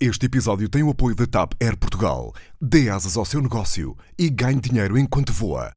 [0.00, 2.32] Este episódio tem o apoio da TAP Air Portugal.
[2.60, 5.72] Dê asas ao seu negócio e ganhe dinheiro enquanto voa.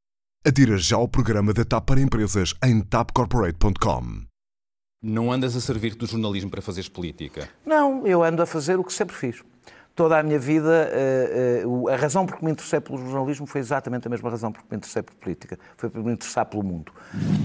[0.46, 4.22] Adira já ao programa da TAP para empresas em tapcorporate.com.
[5.02, 7.48] Não andas a servir-te do jornalismo para fazeres política?
[7.66, 9.42] Não, eu ando a fazer o que sempre fiz.
[9.92, 13.60] Toda a minha vida, eh, eh, a razão por que me interessei pelo jornalismo foi
[13.60, 15.58] exatamente a mesma razão por que me interessei por política.
[15.76, 16.92] Foi por me interessar pelo mundo.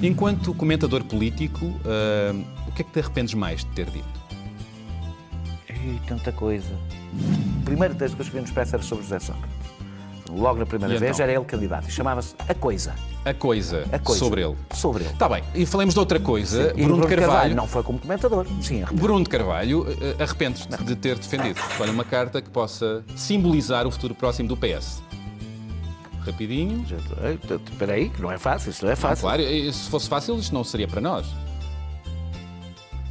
[0.04, 2.34] Enquanto comentador político, eh,
[2.68, 4.27] o que é que te arrependes mais de ter dito?
[5.88, 6.68] E tanta coisa.
[7.62, 9.56] O primeiro texto que eu escrevi no Expresso era sobre José Sócrates.
[10.30, 11.24] Logo na primeira E vez então?
[11.24, 12.94] era ele candidato e chamava-se A Coisa.
[13.24, 14.20] A coisa, A Coisa.
[14.20, 14.56] sobre ele.
[14.74, 15.14] Sobre ele.
[15.14, 16.74] Está bem, e falemos de outra coisa.
[16.76, 17.56] E Bruno de Carvalho.
[17.56, 18.46] não foi como comentador.
[18.62, 21.60] Sim, Bruno de Carvalho, eh, arrependes-te de ter defendido.
[21.80, 25.02] Olha, uma carta que possa simbolizar o futuro próximo do PS.
[26.26, 26.86] Rapidinho.
[27.72, 29.22] Espera aí, que não é fácil, isso não é fácil.
[29.24, 31.26] claro, e se fosse fácil, isto não seria para nós.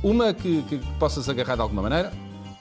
[0.02, 2.12] Uma que, que possas agarrar de alguma maneira.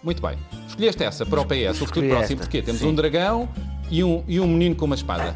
[0.05, 0.37] Muito bem.
[0.67, 2.87] Escolheste essa para o PS, o futuro Escolhi próximo, esta, porque temos sim.
[2.87, 3.49] um dragão
[3.89, 5.33] e um, e um menino com uma espada.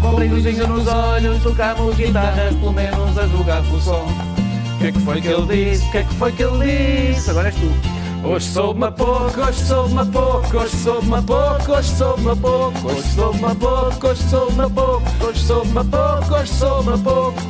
[0.00, 4.06] Com brilhozinho nos olhos, tocamos guitarras, pelo menos a jogar pelo som.
[4.06, 5.84] O que é que foi que ele disse?
[5.84, 7.30] O que é que foi que ele disse?
[7.30, 8.26] Agora és tu.
[8.26, 14.06] Hoje soube-me pouco, hoje soube-me pouco, hoje soube-me pouco, hoje soube-me pouco, hoje soube-me pouco,
[14.08, 17.42] hoje soube-me pouco, hoje soube-me pouco, hoje soube-me pouco.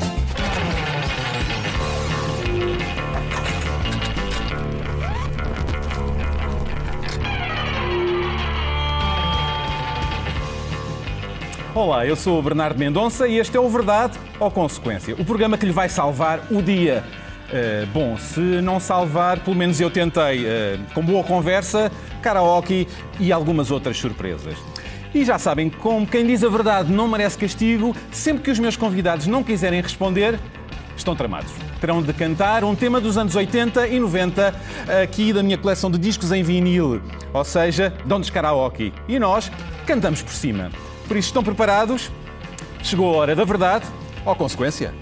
[11.78, 15.56] Olá, eu sou o Bernardo Mendonça e este é o Verdade ou Consequência, o programa
[15.56, 17.04] que lhe vai salvar o dia.
[17.52, 21.88] Eh, bom, se não salvar, pelo menos eu tentei, eh, com boa conversa,
[22.20, 22.88] karaoke
[23.20, 24.58] e algumas outras surpresas.
[25.14, 28.76] E já sabem, como quem diz a verdade não merece castigo, sempre que os meus
[28.76, 30.36] convidados não quiserem responder,
[30.96, 31.52] estão tramados.
[31.80, 34.52] Terão de cantar um tema dos anos 80 e 90
[35.00, 37.00] aqui da minha coleção de discos em vinil,
[37.32, 38.92] ou seja, dão-nos karaoke.
[39.06, 39.48] E nós
[39.86, 40.72] cantamos por cima.
[41.08, 42.10] Por isso, estão preparados?
[42.82, 43.86] Chegou a hora da verdade
[44.26, 44.94] ou consequência?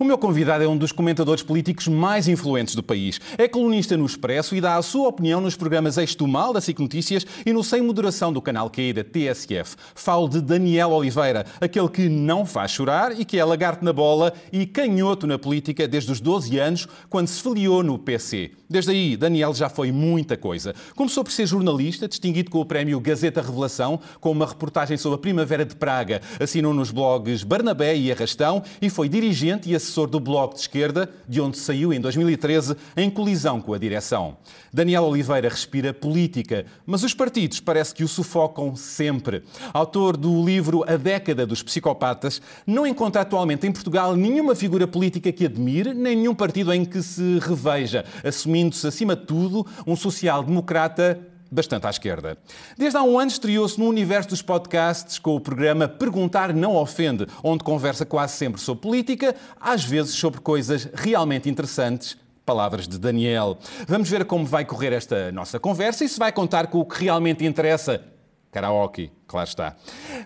[0.00, 3.20] O meu convidado é um dos comentadores políticos mais influentes do país.
[3.36, 6.60] É colunista no Expresso e dá a sua opinião nos programas Eixo do Mal, da
[6.60, 9.74] SIC Notícias, e no Sem Moderação do canal Q da TSF.
[9.96, 14.32] Falo de Daniel Oliveira, aquele que não faz chorar e que é lagarto na bola
[14.52, 18.52] e canhoto na política desde os 12 anos, quando se filiou no PC.
[18.70, 20.76] Desde aí, Daniel já foi muita coisa.
[20.94, 25.18] Começou por ser jornalista, distinguido com o prémio Gazeta Revelação, com uma reportagem sobre a
[25.18, 26.20] Primavera de Praga.
[26.38, 31.10] Assinou nos blogs Barnabé e Arrastão e foi dirigente e assessor do Bloco de Esquerda,
[31.28, 34.36] de onde saiu em 2013 em colisão com a direção.
[34.72, 39.42] Daniel Oliveira respira política, mas os partidos parece que o sufocam sempre.
[39.72, 45.32] Autor do livro A Década dos Psicopatas, não encontra atualmente em Portugal nenhuma figura política
[45.32, 51.18] que admire, nem nenhum partido em que se reveja, assumindo-se, acima de tudo, um social-democrata
[51.50, 52.38] bastante à esquerda.
[52.76, 57.26] Desde há um ano estreou-se no universo dos podcasts com o programa Perguntar Não Ofende,
[57.42, 62.16] onde conversa quase sempre sobre política, às vezes sobre coisas realmente interessantes.
[62.44, 63.58] Palavras de Daniel.
[63.86, 67.04] Vamos ver como vai correr esta nossa conversa e se vai contar com o que
[67.04, 68.02] realmente interessa.
[68.50, 69.76] Karaoke, claro está.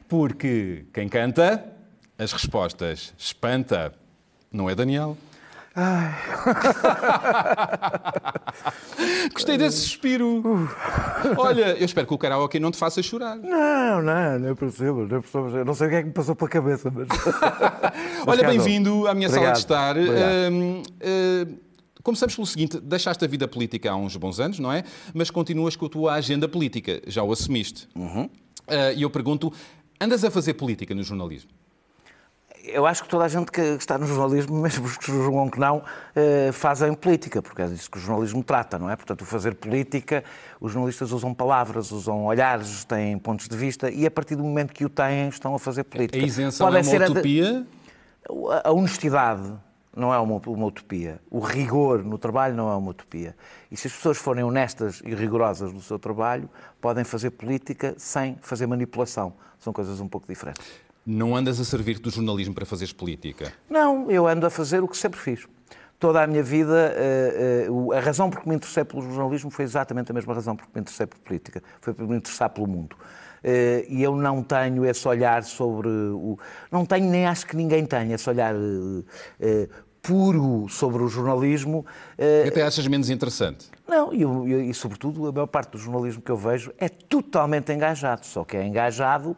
[0.08, 1.64] Porque quem canta,
[2.16, 3.92] as respostas espanta.
[4.52, 5.16] Não é Daniel?
[9.32, 10.42] Gostei desse suspiro.
[11.38, 13.36] Olha, eu espero que o karaoke não te faça chorar.
[13.36, 15.48] Não, não, não percebo, não percebo.
[15.56, 17.08] Eu não sei o que é que me passou pela cabeça, mas.
[18.26, 19.56] Olha, bem-vindo à minha sala Obrigado.
[19.56, 19.96] de estar.
[19.96, 20.52] Obrigado.
[20.52, 21.56] Hum, hum,
[22.02, 24.82] Começamos pelo seguinte: deixaste a vida política há uns bons anos, não é?
[25.14, 27.88] Mas continuas com a tua agenda política, já o assumiste.
[27.94, 28.28] Uhum.
[28.66, 29.52] Ah, E eu pergunto:
[30.00, 31.50] andas a fazer política no jornalismo?
[32.64, 35.58] Eu acho que toda a gente que está no jornalismo, mesmo os que julgam que
[35.58, 35.82] não,
[36.14, 38.96] eh, fazem política, porque é disso que o jornalismo trata, não é?
[38.96, 40.22] Portanto, o fazer política,
[40.60, 44.72] os jornalistas usam palavras, usam olhares, têm pontos de vista e a partir do momento
[44.72, 46.24] que o têm, estão a fazer A política.
[46.24, 47.66] isenção Podem é uma ser a utopia?
[48.64, 49.52] A honestidade
[49.94, 51.20] não é uma, uma utopia.
[51.30, 53.36] O rigor no trabalho não é uma utopia.
[53.70, 56.48] E se as pessoas forem honestas e rigorosas no seu trabalho,
[56.80, 59.34] podem fazer política sem fazer manipulação.
[59.58, 60.66] São coisas um pouco diferentes.
[61.04, 63.52] Não andas a servir-te do jornalismo para fazeres política?
[63.68, 65.46] Não, eu ando a fazer o que sempre fiz.
[65.98, 69.64] Toda a minha vida, eh, eh, a razão por que me interessei pelo jornalismo foi
[69.64, 71.62] exatamente a mesma razão por que me interessei por política.
[71.80, 72.96] Foi por me interessar pelo mundo.
[73.42, 76.38] Eh, E eu não tenho esse olhar sobre o.
[76.70, 78.54] Não tenho, nem acho que ninguém tenha esse olhar
[80.00, 81.86] puro sobre o jornalismo.
[82.18, 83.68] eh, Até achas menos interessante?
[83.86, 87.72] não, e, e, e, sobretudo a maior parte do jornalismo que eu vejo é totalmente
[87.72, 89.36] engajado, só que é engajado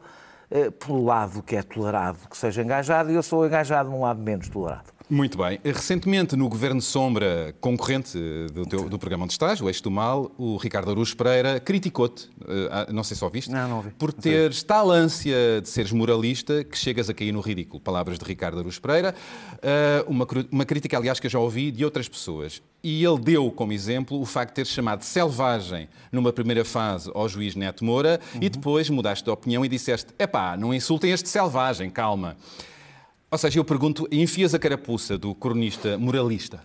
[0.79, 4.49] pelo lado que é tolerado que seja engajado e eu sou engajado num lado menos
[4.49, 4.94] tolerado.
[5.08, 5.60] Muito bem.
[5.62, 8.18] Recentemente, no Governo Sombra, concorrente
[8.52, 12.26] do, teu, do programa onde estás, o Eixo do Mal, o Ricardo Aruz Pereira criticou-te,
[12.40, 13.90] uh, não sei se ouviste, não, não ouvi.
[13.90, 17.80] por teres tal ânsia de seres moralista que chegas a cair no ridículo.
[17.80, 19.14] Palavras de Ricardo Aruz Pereira.
[19.56, 22.62] Uh, uma, uma crítica, aliás, que eu já ouvi de outras pessoas.
[22.82, 27.28] E ele deu como exemplo o facto de teres chamado selvagem numa primeira fase ao
[27.28, 28.40] juiz Neto Moura uhum.
[28.42, 32.36] e depois mudaste de opinião e disseste: epá, não insultem este selvagem, calma.
[33.34, 36.60] Ou seja, eu pergunto, enfias a carapuça do cronista moralista?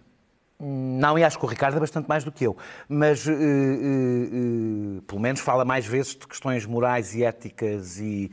[0.60, 2.56] Não, e acho que o Ricardo é bastante mais do que eu,
[2.88, 8.30] mas uh, uh, uh, pelo menos fala mais vezes de questões morais e éticas e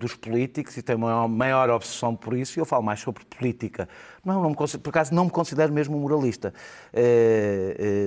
[0.00, 3.88] dos políticos e tem uma maior obsessão por isso eu falo mais sobre política.
[4.24, 6.52] Não, não me por acaso não me considero mesmo moralista.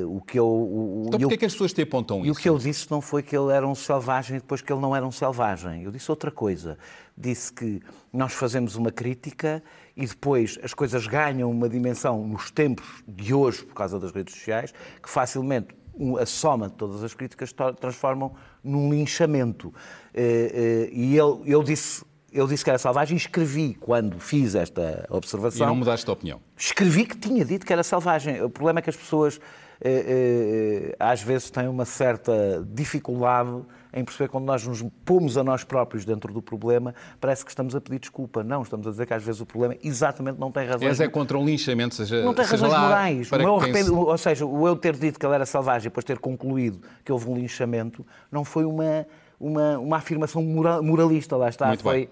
[0.07, 2.27] o que eu, o, então porquê é que as pessoas te apontam isso?
[2.27, 4.81] E o que eu disse não foi que ele era um selvagem depois que ele
[4.81, 5.83] não era um selvagem.
[5.83, 6.77] Eu disse outra coisa.
[7.18, 7.81] Disse que
[8.12, 9.63] nós fazemos uma crítica
[9.95, 14.36] e depois as coisas ganham uma dimensão nos tempos de hoje, por causa das redes
[14.36, 15.75] sociais, que facilmente
[16.19, 18.33] a soma de todas as críticas transformam
[18.63, 19.74] num linchamento.
[20.13, 25.06] Eh, e ele, eu disse eu disse que era selvagem e escrevi, quando fiz esta
[25.09, 25.68] observação.
[25.68, 26.41] E não mudaste de opinião?
[26.57, 28.41] Escrevi que tinha dito que era selvagem.
[28.41, 29.39] O problema é que as pessoas
[29.81, 33.63] eh, às vezes têm uma certa dificuldade
[33.94, 37.75] em perceber quando nós nos pomos a nós próprios dentro do problema, parece que estamos
[37.75, 38.44] a pedir desculpa.
[38.44, 40.88] Não, estamos a dizer que às vezes o problema exatamente não tem razões.
[40.88, 42.24] És é contra um linchamento, seja.
[42.24, 43.31] Não tem seja razões morais.
[43.31, 46.03] O meu arrependo, Ou seja, o eu ter dito que ele era selvagem e depois
[46.03, 49.06] ter concluído que houve um linchamento não foi uma,
[49.44, 51.68] uma, uma afirmação moralista, lá está.
[51.68, 51.94] Muito foi.
[51.98, 52.10] Bem.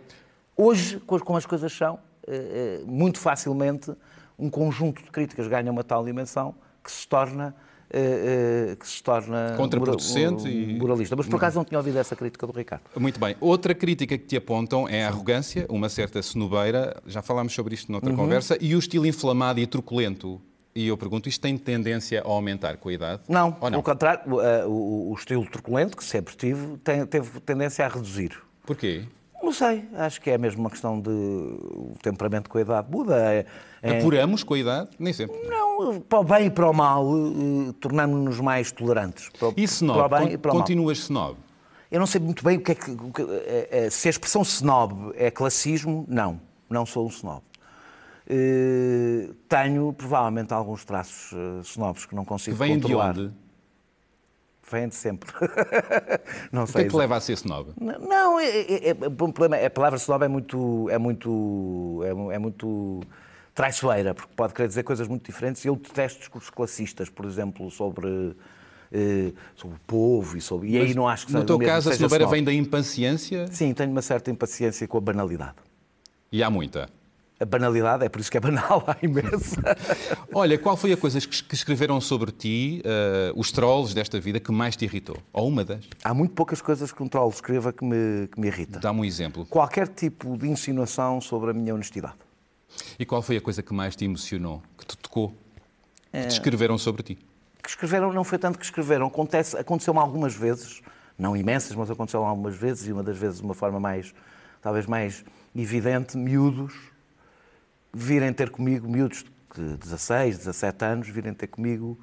[0.58, 1.98] Hoje, como as coisas são,
[2.28, 3.92] eh, eh, muito facilmente
[4.38, 7.56] um conjunto de críticas ganha uma tal dimensão que se torna
[7.90, 11.16] eh, que se torna contraproducente e moralista.
[11.16, 12.84] Mas por acaso não tinha ouvido essa crítica do Ricardo.
[12.98, 13.36] Muito bem.
[13.40, 17.92] Outra crítica que te apontam é a arrogância, uma certa cenobeira, já falámos sobre isto
[17.92, 18.16] noutra uhum.
[18.16, 20.42] conversa, e o estilo inflamado e truculento.
[20.74, 23.22] E eu pergunto, isto tem tendência a aumentar com a idade?
[23.28, 23.72] Não, não?
[23.72, 28.38] pelo contrário, o, o, o, estilo truculento, que sempre tive, tem, teve tendência a reduzir.
[28.66, 29.04] Porquê?
[29.44, 33.18] Não sei, acho que é mesmo uma questão de o temperamento com a idade muda.
[33.18, 33.46] É,
[33.82, 33.98] é...
[33.98, 34.90] Apuramos com a idade?
[34.98, 35.36] Nem sempre.
[35.48, 39.30] Não, para o bem e para o mal, uh, tornamos-nos mais tolerantes.
[39.38, 39.98] Para, e snob?
[39.98, 41.32] Para o bem Con e para o continuas mal.
[41.32, 41.40] snob?
[41.92, 43.92] Eu não sei muito bem o que é que.
[43.92, 46.40] Se a expressão snob é classismo, não.
[46.70, 47.42] Não sou um snob.
[48.32, 53.14] Uh, tenho, provavelmente, alguns traços uh, snobs que não consigo que vêm controlar.
[53.14, 53.34] de onde?
[54.72, 55.30] vem de sempre.
[56.52, 56.82] não sei.
[56.82, 57.74] O que é que leva a ser snob?
[57.78, 62.40] Não, é, é, é, um problema, a palavra snob é muito, é muito, é, é
[62.40, 63.02] muito
[63.54, 65.66] traiçoeira, porque pode querer dizer coisas muito diferentes.
[65.66, 68.36] Eu detesto discursos classistas, por exemplo, sobre,
[68.92, 70.70] eh, sobre o povo e sobre.
[70.70, 73.48] E aí não acho que No teu caso, a snobeira vem da impaciência?
[73.52, 75.56] Sim, tenho uma certa impaciência com a banalidade.
[76.32, 76.90] E há muita?
[77.42, 79.76] A banalidade, é por isso que é banal, há imensa.
[80.32, 84.52] Olha, qual foi a coisa que escreveram sobre ti, uh, os trolls desta vida, que
[84.52, 85.18] mais te irritou?
[85.34, 85.84] Ou uma das?
[86.04, 88.80] Há muito poucas coisas que um troll escreva que me, que me irrita.
[88.80, 89.44] Dá-me um exemplo.
[89.48, 92.14] Qualquer tipo de insinuação sobre a minha honestidade.
[93.00, 95.30] E qual foi a coisa que mais te emocionou, que te tocou,
[96.12, 96.28] que te é.
[96.28, 97.18] escreveram sobre ti?
[97.64, 100.80] Que escreveram, não foi tanto que escreveram, acontece, aconteceu-me algumas vezes,
[101.18, 104.14] não imensas, mas aconteceu algumas vezes, e uma das vezes de uma forma mais,
[104.62, 106.91] talvez mais evidente, miúdos,
[107.94, 112.00] virem ter comigo, miúdos de 16, 17 anos, virem ter comigo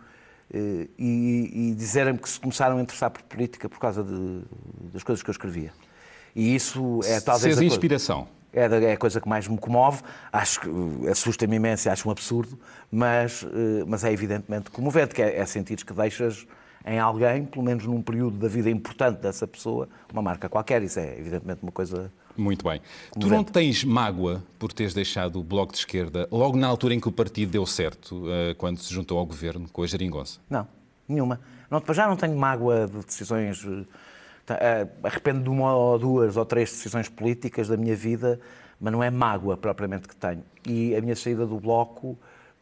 [0.52, 4.42] eh, e, e dizerem-me que se começaram a interessar por política por causa de,
[4.92, 5.73] das coisas que eu escrevia.
[6.35, 7.54] E isso é talvez.
[7.54, 8.28] Seja inspiração.
[8.52, 10.02] É, é a coisa que mais me comove,
[10.33, 12.59] acho que eh, assusta-me imenso e acho um absurdo,
[12.90, 16.47] mas, eh, mas é evidentemente comovente, que é, é sentir que deixas
[16.88, 20.83] em alguém, pelo menos num período da vida importante dessa pessoa, uma marca qualquer.
[20.83, 22.80] Isso é evidentemente uma coisa muito bem.
[23.18, 27.00] Tu não tens mágoa por teres deixado o Bloco de Esquerda logo na altura em
[27.00, 30.38] que o partido deu certo, eh, quando se juntou ao governo com a Jeringonça?
[30.49, 30.66] Não,
[31.09, 31.40] nenhuma.
[31.68, 33.66] Não, já não tenho mágoa de decisões.
[33.66, 38.40] Eh, eh, arrependo de uma ou duas ou três decisões políticas da minha vida,
[38.80, 40.45] mas não é mágoa propriamente que tenho.
[40.64, 42.16] E a minha saída do Bloco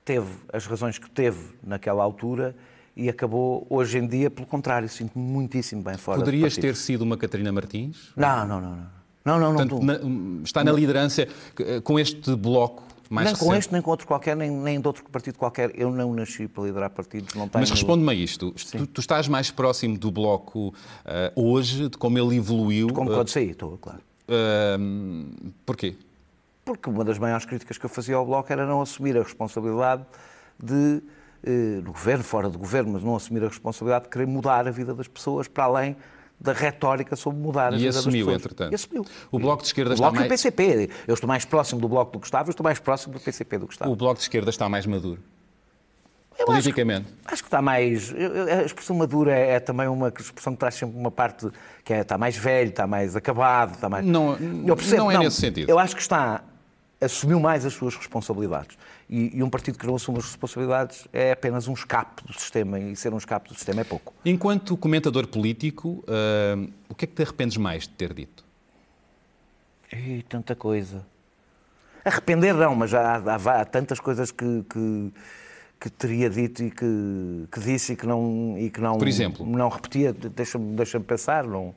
[0.07, 2.57] teve as razões que teve naquela altura
[2.97, 7.17] e acabou hoje em dia, pelo contrário, sinto-me muitíssimo bem fora Poderias ter sido uma
[7.17, 8.11] Catarina Martins?
[8.17, 8.71] Não, não, não.
[8.71, 8.97] não.
[9.27, 9.67] Não, não, não.
[9.67, 11.27] Portanto, na, está na liderança
[11.59, 13.45] eh, com este bloco mais recente.
[13.45, 15.73] com este, nem com outro qualquer, nem, nem de outro partido qualquer.
[15.75, 17.63] Eu não nasci para liderar partidos, não tenho...
[17.63, 18.53] Mas responde-me a isto.
[18.53, 20.75] Tu, tu, estás mais próximo do bloco uh,
[21.35, 22.89] hoje, de como ele evoluiu...
[22.89, 24.01] De como uh, quando saí, estou, claro.
[24.29, 25.97] Uh, porquê?
[26.65, 30.05] Porque uma das maiores críticas que eu fazia ao bloco era não assumir a responsabilidade
[30.63, 31.03] de,
[31.51, 34.95] no governo, fora do governo, mas não assumir a responsabilidade de querer mudar a vida
[34.95, 35.97] das pessoas para além
[36.39, 38.43] da retórica sobre mudar a E vida das assumiu, pessoas.
[38.43, 38.73] entretanto.
[38.73, 39.05] E assumiu.
[39.31, 40.43] O Bloco de Esquerda O está Bloco e o mais...
[40.43, 40.91] PCP.
[41.07, 43.67] Eu estou mais próximo do Bloco do Gustavo, eu estou mais próximo do PCP do
[43.67, 43.91] Gustavo.
[43.91, 45.21] O Bloco de Esquerda está mais maduro.
[46.39, 47.07] Eu acho Politicamente.
[47.25, 48.13] Acho que está mais.
[48.15, 51.49] A expressão madura é, é também uma expressão que traz sempre uma parte
[51.83, 54.05] que é, está mais velho, está mais acabado, está mais.
[54.05, 54.37] Não-
[54.67, 55.71] Eu percebo, não é nesse sentido.
[55.71, 56.43] Eu acho que está.
[57.01, 58.79] Assumiu mais as suas responsabilidades.
[59.09, 62.81] E, e um partido que não assume as responsabilidades é apenas um escape do sistema.
[62.81, 64.15] E ser um escape do sistema é pouco.
[64.25, 66.57] Enquanto comentador político, ah,
[66.89, 68.45] o que é que te arrependes mais de ter dito?
[69.93, 71.05] E tanta coisa.
[72.05, 75.13] Arrepender não, mas há, há- há tantas coisas que, que,
[75.81, 78.57] que teria dito e que, que disse e que não.
[78.59, 79.45] E que não Por exemplo?
[79.45, 80.13] Não repetia.
[80.13, 81.45] Deixa-me deixa pensar.
[81.45, 81.75] Não...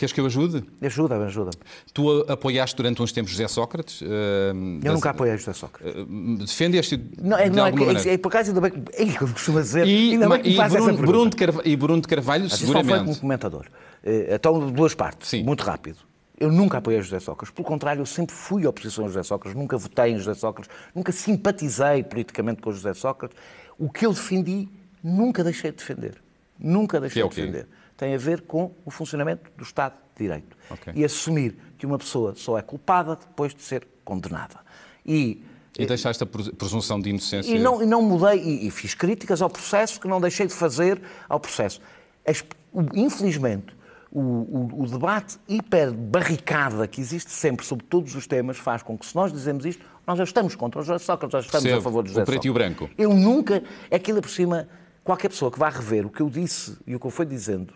[0.00, 0.64] Queres que eu ajude?
[0.80, 1.58] Ajuda-me, ajuda-me.
[1.92, 4.02] Tu apoiaste durante uns tempos José Sócrates?
[4.02, 5.94] ah, Eu das- nunca apoiei José Sócrates.
[5.94, 6.06] ah,
[6.38, 8.10] Defendeste Não, é, de não, é, alguma que- maneira?
[8.14, 8.80] é, por acaso ainda bem que.
[9.02, 11.12] Ei, como costuma dizer, E, ainda bem que e faz essa Bruno, pergunta.
[11.18, 13.20] Bruno de Carvalho, e Bruno de Carvalho, Mas isso não foi como seguramente.
[13.20, 13.66] comentador.
[14.02, 15.42] Eh, Então, duas partes, Sim.
[15.44, 15.98] muito rápido.
[16.38, 17.54] Eu nunca apoiei José Sócrates.
[17.54, 19.54] Pelo contrário, eu sempre fui oposição a José Sócrates.
[19.60, 20.74] Nunca votei em José Sócrates.
[20.94, 23.36] Nunca simpatizei politicamente com José Sócrates.
[23.78, 24.66] O que eu defendi,
[25.04, 26.14] nunca deixei de defender.
[26.58, 27.68] Nunca deixei é o de defender.
[28.00, 30.56] Tem a ver com o funcionamento do Estado de Direito.
[30.70, 30.90] Ok.
[30.96, 34.56] E assumir que uma pessoa só é culpada depois de ser condenada.
[35.04, 35.44] E
[35.78, 37.52] E deixaste a presunção de inocência.
[37.54, 40.54] e não, e não mudei, e, e fiz críticas ao processo que não deixei de
[40.54, 41.78] fazer ao processo.
[42.26, 42.42] As-
[42.72, 43.66] o- infelizmente,
[44.10, 49.04] o, o- o debate hiper-barricada que existe sempre sobre todos os temas faz com que,
[49.06, 51.80] se nós dizemos isto, nós já estamos contra o José Sócrates, já estamos Percebo.
[51.80, 52.88] a favor do O José preto e o branco.
[52.96, 54.66] Eu nunca, é que ainda por cima,
[55.04, 57.72] qualquer pessoa que vá rever o que eu disse e o que eu fui dizendo,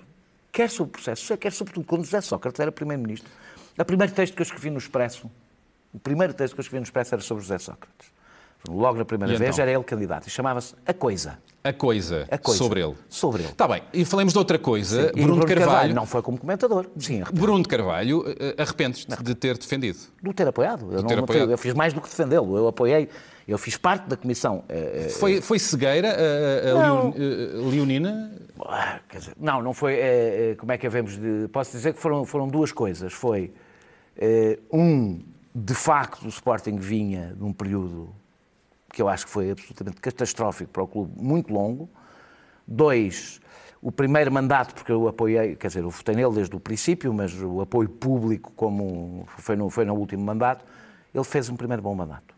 [0.54, 3.28] quer sobre o processo, quer sobretudo quando José Sócrates era Primeiro-Ministro.
[3.76, 5.28] O primeiro texto que eu escrevi no Expresso,
[5.92, 8.14] o primeiro texto que eu escrevi no Expresso era sobre José Sócrates.
[8.66, 9.62] Logo na primeira E vez então?
[9.62, 11.38] era ele candidato e chamava-se A Coisa.
[11.62, 12.58] A coisa, A Coisa.
[12.58, 12.94] sobre ele.
[13.10, 13.50] Sobre ele.
[13.52, 15.10] Está bem, e falemos de outra coisa.
[15.14, 15.94] E Bruno, de Carvalho.
[15.94, 16.86] não foi como comentador.
[16.98, 19.98] Sim, Bruno de Carvalho, eh, arrependes-te de ter defendido?
[20.22, 20.90] do ter apoiado.
[20.92, 21.50] Eu, não, ter apoiado.
[21.50, 22.56] eu fiz mais do que defendê-lo.
[22.56, 23.08] Eu apoiei,
[23.46, 24.64] eu fiz parte da comissão.
[24.68, 28.32] eh, eh, Foi, foi cegueira a, eh, Leonina?
[28.66, 29.98] Ah, dizer, não, não foi.
[30.58, 31.48] como é que havemos de.
[31.48, 33.12] Posso dizer que foram, foram duas coisas.
[33.12, 33.52] Foi
[34.72, 35.20] um,
[35.54, 38.14] de facto, o Sporting vinha de um período
[38.92, 41.88] que eu acho que foi absolutamente catastrófico para o clube, muito longo.
[42.66, 43.40] Dois,
[43.82, 47.34] o primeiro mandato, porque eu apoiei, quer dizer, eu votei nele desde o princípio, mas
[47.42, 50.64] o apoio público, como foi no, foi no último mandato,
[51.12, 52.33] ele fez um primeiro bom mandato.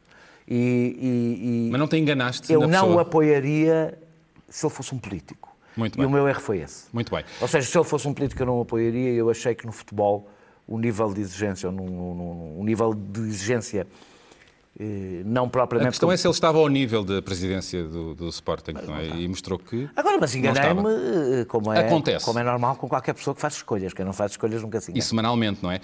[0.49, 3.03] E, e- e Mas não te enganaste eu não o pessoa?
[3.03, 3.99] apoiaria
[4.49, 5.55] se ele fosse um político.
[5.77, 6.07] Muito e bem.
[6.07, 6.85] o meu erro foi esse.
[6.93, 7.25] Muito bem.
[7.41, 9.11] Ou seja, se ele fosse um político, eu não o apoiaria.
[9.13, 10.29] Eu achei que no futebol
[10.67, 13.87] o nível de exigência, um nível de exigência
[14.79, 15.91] eh, não A propriamente.
[15.91, 19.07] questão é se ele estava ao nível da presidência do, do Sporting, não é?
[19.09, 19.89] E mostrou que.
[19.97, 22.25] Agora, mas enganei-me, eh, como é, Acontece.
[22.25, 23.93] como é normal com qualquer pessoa que faz escolhas.
[23.93, 25.05] Quem não faz escolhas nunca se E engana.
[25.05, 25.81] semanalmente, não é?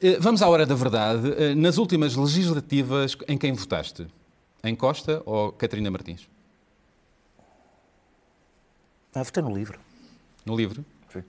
[0.00, 1.32] Eh, Vamos à hora da verdade.
[1.36, 4.06] Eh, Nas últimas legislativas, em quem votaste?
[4.62, 6.28] Em Costa ou Catarina Martins?
[9.14, 9.78] Ah, votei no livro.
[10.44, 10.84] No livro?
[11.12, 11.22] Sim.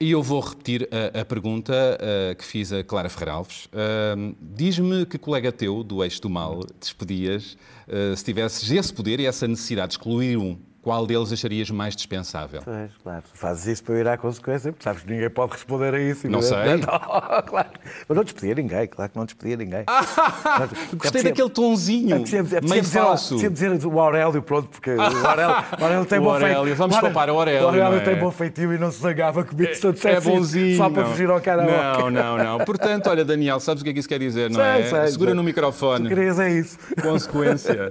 [0.00, 3.68] E eu vou repetir a, a pergunta eh, que fiz a Clara Ferreira Alves.
[3.72, 7.56] Ahm, Diz-me que colega teu, do Eixo do Mal, despedias,
[7.86, 11.96] eh, se tivesses esse poder e essa necessidade de excluir um, qual deles acharias mais
[11.96, 12.60] dispensável?
[12.62, 13.22] Pois, claro.
[13.32, 16.28] Fazes isso para ir à consequência, porque sabes que ninguém pode responder a isso.
[16.28, 16.58] Não sei.
[16.76, 17.68] Não, claro.
[18.06, 19.84] Mas não despedia ninguém, claro que não despedia ninguém.
[20.94, 23.34] Gostei É daquele tonzinho, É preciso, é preciso meio falso.
[23.38, 25.48] preciso dizer o Aurélio, pronto, porque o Aurélio,
[25.80, 26.76] o Aurélio tem O bom feitio.
[26.76, 28.00] vamos poupar o Aurélio, O Aurélio é?
[28.00, 30.76] tem bom feitio e não se zangava comigo se eu dissesse É isso, bonzinho.
[30.76, 31.72] Só para fugir ao karaoke.
[32.02, 32.58] Não, não, não.
[32.64, 34.82] Portanto, olha, Daniel, sabes o que é que isso quer dizer, não Sei, é?
[34.84, 35.34] sei, Segura sei.
[35.34, 36.08] no Tu microfone.
[36.08, 36.78] querias é isso.
[37.00, 37.88] Consequência.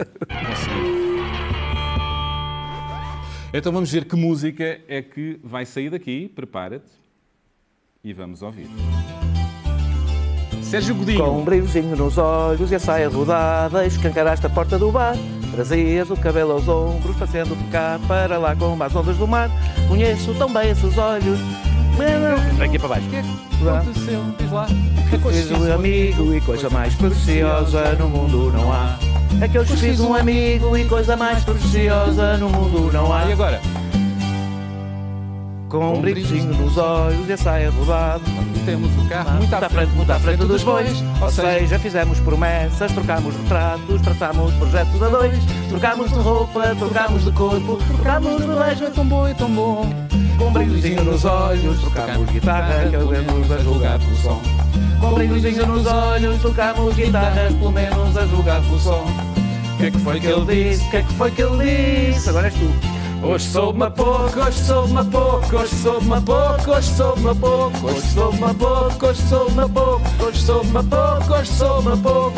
[3.54, 6.28] Então vamos ver que música é que vai sair daqui.
[6.28, 6.90] Prepara-te.
[8.04, 8.68] E vamos ouvir.
[10.64, 11.24] Sérgio Godinho.
[11.24, 15.16] Com um brilhozinho nos olhos e a saia rodada, escancaraste a porta do bar.
[15.52, 19.52] Trazias o cabelo aos ombros, fazendo cá para lá com as ondas do mar.
[19.88, 21.40] Conheço tão bem esses olhos.
[22.64, 23.08] Aqui para baixo.
[23.08, 24.24] O que é que aconteceu?
[24.40, 24.68] Diz lá.
[25.12, 28.98] É Fiz um amigo e coisa mais preciosa no mundo não há.
[29.42, 33.26] É que eu fiz um amigo e coisa mais preciosa no mundo não há.
[33.26, 33.62] E agora?
[35.74, 38.22] Com um brilhozinho nos olhos e a saia rodada.
[38.64, 41.04] Temos o carro muito à frente, muito à frente dos bois.
[41.20, 45.44] Ou seja, fizemos promessas, trocámos retratos, traçámos projetos a dois.
[45.70, 48.84] Trocámos de roupa, trocámos de corpo, trocámos de beijo.
[48.86, 49.90] é tão bom, é tão bom.
[50.38, 54.42] Com um brilhozinho nos olhos, trocámos guitarra, que ouvemos a julgar pelo som.
[55.00, 59.06] Com um brilhozinho nos olhos, trocámos guitarras, pelo menos a julgar pelo som.
[59.74, 60.86] O que é que foi que ele disse?
[60.86, 62.30] O que é que foi que ele disse?
[62.30, 62.93] Agora és tu.
[63.26, 69.06] Hoje sou-me pouco, hoje sou-me pouco, hoje sou-me pouco, hoje sou-me pouco, hoje sou-me pouco,
[69.06, 72.38] hoje sou-me pouco, hoje sou-me pouco, hoje sou-me pouco.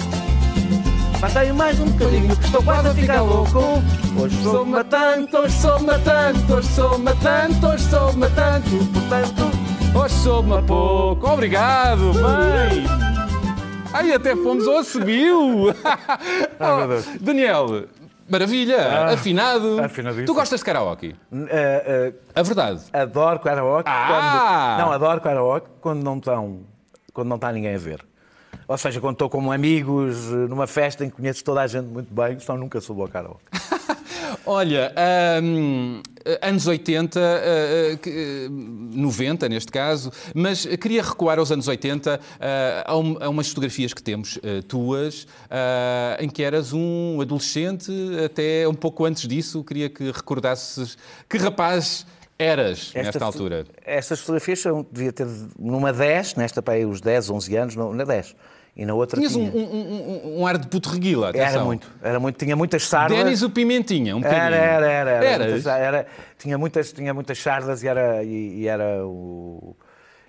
[1.19, 3.81] Matei mais um bocadinho, que estou quase a ficar louco.
[4.21, 10.61] Hoje sou-me tanto, hoje sou-me tanto, hoje sou-me tanto, hoje sou-me tanto, portanto, hoje sou-me
[10.61, 11.27] pouco.
[11.27, 12.85] Obrigado, mãe!
[13.91, 15.69] Ai, até fomos ao subiu!
[16.59, 17.85] oh, Daniel,
[18.29, 19.77] maravilha, ah, afinado.
[20.25, 21.15] Tu gostas de karaoke?
[21.31, 22.81] Uh, uh, a verdade.
[22.91, 23.89] Adoro karaoke.
[23.89, 24.75] Ah.
[24.77, 26.59] Quando, não, adoro karaoke quando não estão,
[27.13, 28.05] quando não está ninguém a ver.
[28.67, 32.13] Ou seja, quando estou com amigos numa festa em que conheço toda a gente muito
[32.13, 33.43] bem, então nunca subo ao karaoke.
[34.45, 34.93] Olha,
[35.43, 36.01] um,
[36.41, 38.49] anos 80, uh,
[38.95, 42.19] 90 neste caso, mas queria recuar aos anos 80 uh,
[42.85, 45.27] a, um, umas fotografias que temos tuas,
[46.19, 47.91] em que eras um adolescente,
[48.23, 50.97] até um pouco antes disso, queria que recordasses
[51.29, 52.05] que rapaz
[52.37, 53.65] eras Esta, nesta altura.
[53.83, 55.27] Estas fotografias são, devia ter
[55.57, 58.35] numa 10, nesta para aí os 10, 11 anos, na 10.
[58.75, 59.49] E na outra Tinhas tinha...
[59.49, 61.47] um, um, um, ar de puto reguila, atenção.
[61.47, 63.17] Era muito, era muito, tinha muitas sardas.
[63.17, 64.41] Denis o Pimentinha, um bocadinho.
[64.43, 65.25] Era, era, era.
[65.25, 69.75] era, muitas, era tinha, muitas, tinha muitas sardas e era, e, e era o...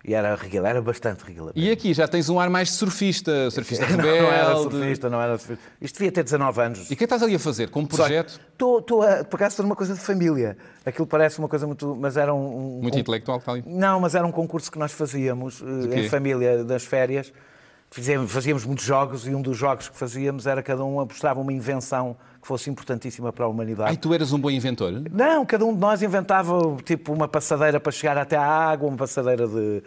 [0.04, 1.50] E era reguila, era bastante reguila.
[1.56, 4.20] E aqui já tens um ar mais de surfista, surfista não, rebelde.
[4.20, 5.64] Não era surfista, não era surfista.
[5.80, 6.88] Isto devia ter 19 anos.
[6.88, 7.70] E o que estás ali a fazer?
[7.70, 8.40] Como projeto?
[8.52, 10.56] Estou, estou a, por acaso, estou numa coisa de família.
[10.84, 11.96] Aquilo parece uma coisa muito...
[12.00, 12.78] Mas era um...
[12.80, 13.64] Muito um, intelectual está ali?
[13.66, 15.60] Não, mas era um concurso que nós fazíamos
[15.92, 17.32] em família, das férias.
[17.90, 21.52] Fizemos, fazíamos muitos jogos e um dos jogos que fazíamos era cada um apostava uma
[21.52, 22.16] invenção
[22.46, 23.90] que fosse importantíssima para a humanidade.
[23.90, 24.92] Ai, tu eras um bom inventor?
[25.10, 28.96] Não, cada um de nós inventava tipo uma passadeira para chegar até à água, uma
[28.96, 29.54] passadeira de.
[29.54, 29.82] Uh,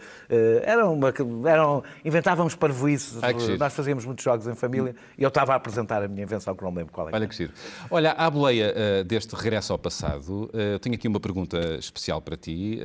[0.62, 1.12] era uma,
[1.48, 3.18] eram, inventávamos parvoíces.
[3.22, 6.54] Ai, nós fazíamos muitos jogos em família e eu estava a apresentar a minha invenção
[6.54, 7.14] que não lembro qual é.
[7.14, 7.52] Olha que giro.
[7.90, 12.36] Olha, à boleia uh, deste regresso ao passado, uh, tenho aqui uma pergunta especial para
[12.36, 12.78] ti.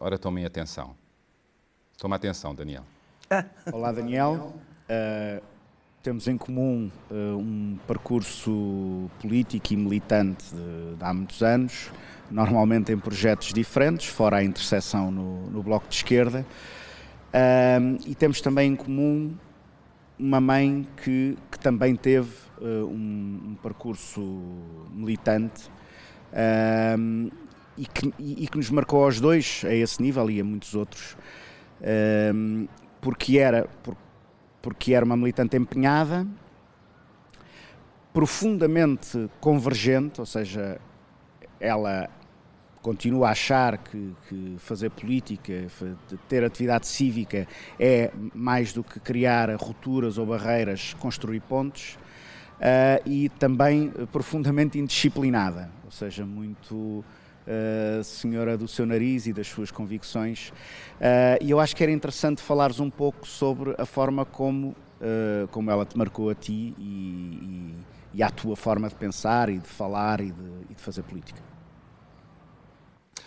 [0.00, 0.94] ora, tomem atenção.
[1.98, 2.84] Toma atenção, Daniel.
[3.72, 4.54] Olá, Daniel.
[4.88, 5.42] Uh,
[6.02, 11.90] temos em comum uh, um percurso político e militante de, de, há muitos anos,
[12.30, 16.46] normalmente em projetos diferentes, fora a interseção no, no Bloco de Esquerda.
[17.34, 19.34] Uh, e temos também em comum
[20.16, 24.22] uma mãe que, que também teve um, um, percurso
[24.90, 25.70] militante
[27.76, 31.18] e que, e, que, nos marcou aos dois a esse nível e a muitos outros
[33.00, 33.68] porque era,
[34.62, 36.26] porque era uma militante empenhada,
[38.12, 40.80] profundamente convergente, ou seja,
[41.60, 42.08] ela
[42.80, 45.66] continua a achar que, que, fazer política,
[46.28, 47.46] ter atividade cívica
[47.80, 51.98] é mais do que criar rupturas ou barreiras, construir pontos,
[52.56, 57.04] uh, e também profundamente indisciplinada, ou seja, muito
[57.46, 60.50] uh, senhora do seu nariz e das suas convicções.
[61.00, 65.48] Uh, e eu acho que era interessante falares um pouco sobre a forma como, uh,
[65.50, 67.74] como ela te marcou a ti e, e,
[68.14, 71.40] e a tua forma de pensar e de falar e de, e de fazer política.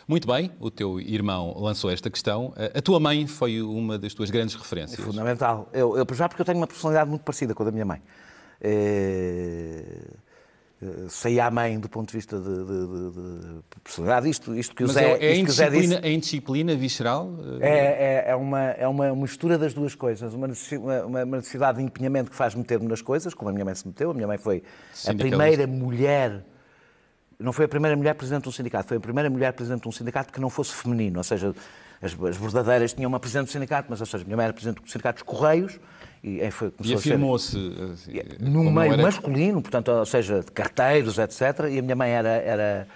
[0.07, 2.51] Muito bem, o teu irmão lançou esta questão.
[2.73, 4.99] A tua mãe foi uma das tuas grandes referências.
[4.99, 5.69] É fundamental.
[5.71, 8.01] Eu, eu, já porque eu tenho uma personalidade muito parecida com a da minha mãe.
[8.59, 9.85] É
[11.09, 14.29] sair à mãe do ponto de vista de, de, de, de personalidade.
[14.29, 17.33] Isto, isto que o Mas Zé, é, é, indisciplina, disse, é indisciplina visceral?
[17.59, 20.33] É, é, é, uma, é uma mistura das duas coisas.
[20.33, 23.75] Uma, uma, uma necessidade de empenhamento que faz meter-me nas coisas, como a minha mãe
[23.75, 24.11] se meteu.
[24.11, 24.63] A minha mãe foi
[25.05, 26.45] a primeira mulher
[27.39, 29.87] não foi a primeira mulher presidente de um sindicato, foi a primeira mulher presidente de
[29.87, 31.55] um sindicato que não fosse feminino, ou seja,
[32.01, 34.53] as, as verdadeiras tinham uma presidente do sindicato, mas, ou seja, a minha mãe era
[34.53, 35.79] presidente do sindicato dos Correios,
[36.23, 36.41] e,
[36.83, 37.57] e afirmou-se
[37.93, 39.01] assim, no meio era...
[39.01, 41.41] masculino, portanto, ou seja, de carteiros, etc.
[41.71, 42.87] E a minha mãe era, era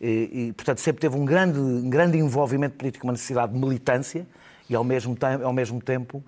[0.00, 4.26] e, e, portanto, sempre teve um grande, um grande envolvimento político, uma necessidade de militância
[4.70, 6.22] e, ao mesmo, tempo, ao mesmo tempo,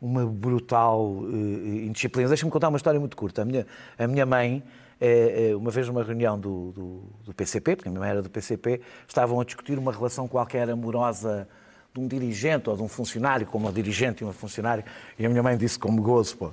[0.00, 2.28] uma brutal uh, indisciplina.
[2.28, 3.42] Deixa-me contar uma história muito curta.
[3.42, 4.62] A minha, a minha mãe,
[5.00, 8.28] uh, uma vez numa reunião do, do, do, PCP, porque a minha mãe era do
[8.28, 11.46] PCP, estavam a discutir uma relação qualquer amorosa
[11.94, 14.84] de um dirigente ou de um funcionário, como uma dirigente e uma funcionária,
[15.18, 16.50] e a minha mãe disse como gozo, pô,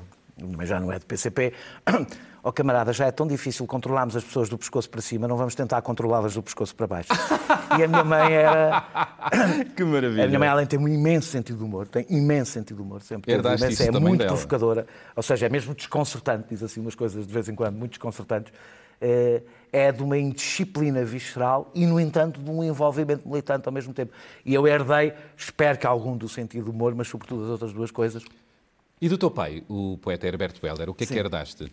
[0.58, 1.54] mas já não é do PCP,
[2.44, 5.38] ó oh, camarada, já é tão difícil controlarmos as pessoas do pescoço para cima, não
[5.38, 7.10] vamos tentar controlá-las do pescoço para baixo.
[7.78, 8.86] e a minha mãe era...
[9.76, 10.26] que maravilha.
[10.26, 12.84] A minha mãe, além de ter um imenso sentido de humor, tem imenso sentido de
[12.84, 14.32] humor, sempre teve imenso, é muito dela.
[14.32, 17.92] provocadora, ou seja, é mesmo desconcertante, diz assim umas coisas de vez em quando, muito
[17.92, 18.52] desconcertantes,
[19.02, 23.94] é, é de uma indisciplina visceral e, no entanto, de um envolvimento militante ao mesmo
[23.94, 24.12] tempo.
[24.46, 27.92] E eu herdei, espero que algum do sentido do humor, mas sobretudo as outras duas
[27.92, 28.24] coisas.
[29.02, 31.14] E do teu pai, o poeta Herberto Heller, o que é Sim.
[31.14, 31.72] que herdaste?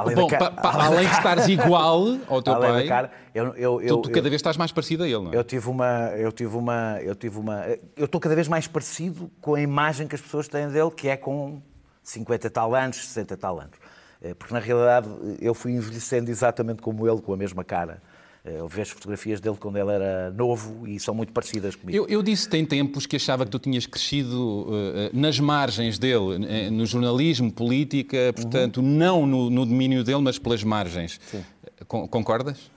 [0.00, 3.98] Além, Bom, pa, pa, além de estares igual ao teu pai, cara, eu, eu, eu,
[3.98, 5.36] tu, cada vez estás mais parecido a ele, não é?
[5.36, 9.30] Eu tive uma, eu tive uma, eu tive uma, eu estou cada vez mais parecido
[9.42, 11.60] com a imagem que as pessoas têm dele, que é com
[12.02, 13.76] 50 e tal anos, 60 e tal anos.
[14.22, 15.08] Eh, porque na realidade
[15.40, 18.02] eu fui envelhecendo exatamente como ele, com a mesma cara.
[18.44, 21.96] Eh, eu vejo fotografias dele quando ele era novo e são muito parecidas comigo.
[21.96, 26.70] Eu, eu disse tem tempos que achava que tu tinhas crescido uh, nas margens dele,
[26.70, 28.86] no jornalismo, política, portanto, uhum.
[28.86, 31.20] não no, no, domínio dele, mas pelas margens.
[31.86, 32.70] Con concordas?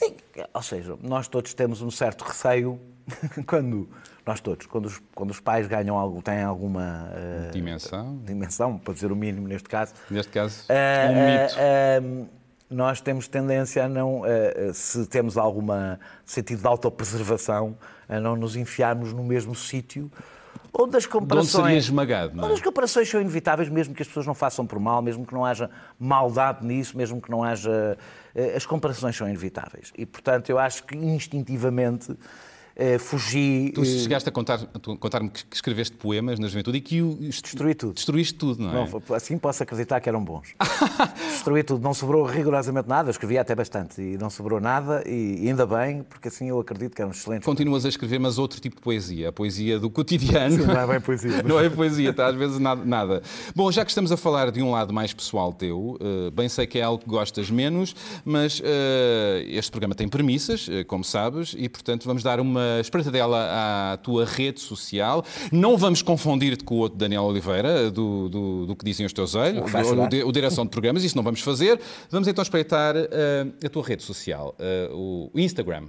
[0.00, 0.14] Sim,
[0.54, 2.80] ou seja, nós todos temos um certo receio
[3.46, 3.86] quando
[4.24, 8.94] nós todos, quando os, quando os pais ganham algo, têm alguma uh, dimensão, dimensão, para
[8.94, 9.92] dizer o mínimo neste caso.
[10.10, 12.30] Neste caso, uh, um mito
[12.70, 14.22] nós temos tendência a não,
[14.72, 15.66] se temos algum
[16.24, 17.76] sentido de autopreservação,
[18.08, 20.08] a não nos enfiarmos no mesmo sítio
[20.72, 21.54] onde as comparações.
[21.54, 22.46] Onde seria esmagado, não é?
[22.46, 25.34] Onde as comparações são inevitáveis, mesmo que as pessoas não façam por mal, mesmo que
[25.34, 27.96] não haja maldade nisso, mesmo que não haja.
[28.34, 29.92] Eh, as comparações são inevitáveis.
[29.96, 32.16] E, portanto, eu acho que instintivamente
[32.80, 33.72] uh, fugi.
[33.74, 34.66] Tu chegaste a contar-me
[34.98, 37.94] contar que escreveste poemas na juventude e que o destruí tudo.
[37.94, 38.88] Destruíste tudo, não é?
[38.88, 40.54] Não, assim posso acreditar que eram bons.
[41.30, 45.48] Destruí tudo, não sobrou rigorosamente nada, eu escrevi até bastante e não sobrou nada e
[45.48, 47.44] ainda bem, porque assim eu acredito que eram excelentes.
[47.44, 50.56] Continuas a escrever, mas outro tipo de poesia, a poesia do cotidiano.
[50.56, 51.30] Sim, não é bem poesia.
[51.36, 51.44] Mas...
[51.44, 53.22] não é poesia, está às vezes nada, nada.
[53.54, 56.66] Bom, já que estamos a falar de um lado mais pessoal teu, uh, bem sei
[56.66, 58.64] que é algo que gostas menos, mas uh,
[59.46, 64.60] este programa tem premissas, como sabes, e portanto vamos dar uma espreitadela à tua rede
[64.60, 65.24] social.
[65.50, 69.34] Não vamos confundir-te com o outro Daniel Oliveira, do, do, do que dizem os teus
[69.34, 71.80] olhos, o, o, direção de programas, isso não vamos fazer.
[72.10, 73.08] Vamos então espreitar uh,
[73.64, 74.54] a tua rede social,
[74.90, 75.86] uh, o Instagram.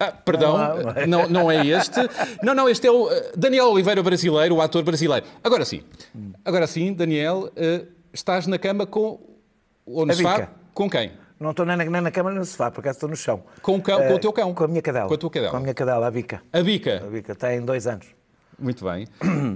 [0.00, 1.98] Ah, perdão, não, não, não, é este.
[2.40, 5.26] Não, não, este é o eh, Daniel Oliveira brasileiro, o ator brasileiro.
[5.42, 5.82] Agora sim,
[6.44, 7.50] agora sim, Daniel,
[8.12, 9.18] estás na cama com.
[9.84, 10.50] Ou no sofá?
[10.72, 11.10] Com quem?
[11.38, 13.42] Não estou nem na, nem na cama nem no sofá, por acaso estou no chão.
[13.62, 14.52] Com o, cão, uh, com o teu cão?
[14.52, 15.08] Com a minha cadela.
[15.08, 15.50] Com a tua cadela?
[15.50, 16.42] Com a minha cadela, a Bica.
[16.52, 17.02] A Bica?
[17.04, 18.06] A Bica, tem dois anos.
[18.58, 19.06] Muito bem.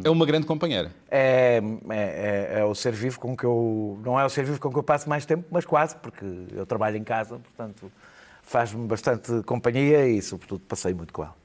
[0.04, 0.92] É uma grande companheira.
[1.10, 4.00] É, é, é, é, o ser vivo com que eu.
[4.04, 6.64] Não é o ser vivo com que eu passo mais tempo, mas quase, porque eu
[6.64, 7.90] trabalho em casa, portanto
[8.42, 11.41] faz-me bastante companhia e, sobretudo, passei muito com ela.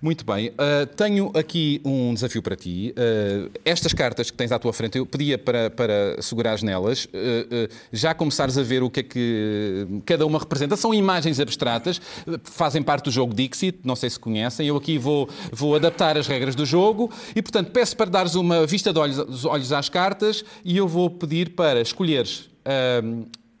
[0.00, 0.48] Muito bem.
[0.48, 2.94] Uh, tenho aqui um desafio para ti.
[2.96, 7.68] Uh, estas cartas que tens à tua frente, eu pedia para, para segurares nelas, uh,
[7.92, 10.76] já começares a ver o que é que cada uma representa.
[10.76, 12.00] São imagens abstratas,
[12.44, 14.66] fazem parte do jogo Dixit, não sei se conhecem.
[14.66, 18.66] Eu aqui vou, vou adaptar as regras do jogo e, portanto, peço para dares uma
[18.66, 22.48] vista de olhos, olhos às cartas e eu vou pedir para escolheres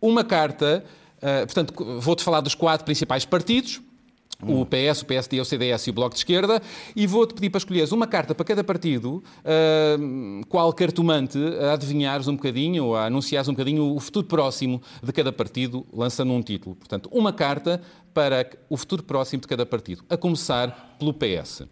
[0.00, 0.84] uma carta.
[1.46, 3.80] portanto, vou-te falar dos quatro principais partidos
[4.42, 6.62] o PS, o PSD, o CDS e o Bloco de Esquerda,
[6.94, 12.28] e vou-te pedir para escolheres uma carta para cada partido, uh, qual cartomante, a adivinhares
[12.28, 16.42] um bocadinho, ou a anunciares um bocadinho o futuro próximo de cada partido, lançando um
[16.42, 16.76] título.
[16.76, 17.80] Portanto, uma carta
[18.12, 21.62] para o futuro próximo de cada partido, a começar pelo PS.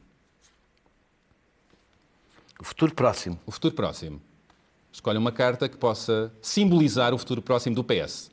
[2.60, 3.38] O futuro próximo.
[3.46, 4.20] O futuro próximo.
[4.92, 8.30] Escolhe uma carta que possa simbolizar o futuro próximo do PS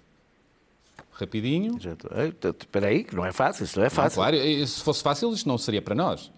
[1.15, 1.78] rapidinho.
[1.78, 4.21] Espera aí, que não é fácil, isto não é fácil.
[4.21, 6.32] Não, claro, se fosse fácil, isto não seria para nós.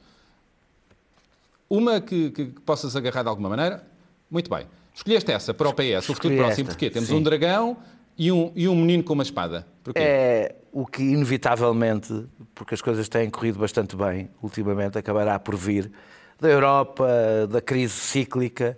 [1.70, 3.86] Uma que, que, que possas agarrar de alguma maneira.
[4.30, 4.68] Muito bem.
[4.94, 6.90] Escolheste essa para o PS, o futuro próximo, porquê?
[6.90, 7.16] Temos Sim.
[7.16, 7.78] um dragão
[8.18, 9.68] e um, e um menino com uma espada.
[9.84, 10.00] Porquê?
[10.00, 15.92] É o que, inevitavelmente, porque as coisas têm corrido bastante bem ultimamente, acabará por vir
[16.40, 17.08] da Europa,
[17.50, 18.78] da crise cíclica,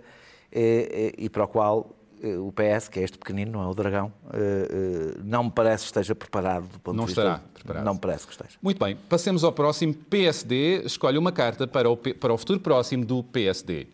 [0.52, 3.66] e, e, e para o qual eh, o PS, que é este pequenino, não é
[3.66, 7.24] o dragão, eh, eh, não me parece que esteja preparado do ponto não de vista.
[7.24, 7.84] Não estará preparado.
[7.84, 8.58] Não me parece que esteja.
[8.60, 9.94] Muito bem, passemos ao próximo.
[9.94, 13.86] PSD escolhe uma carta para o, para o futuro próximo do PSD.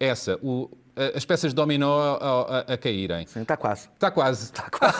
[0.00, 3.26] Essa, o, as peças de dominó a, a, a, caírem.
[3.26, 3.88] Sim, está quase.
[3.94, 4.44] Está quase.
[4.44, 4.96] Está quase.